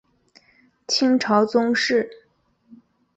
[0.87, 2.09] 清朝宗室。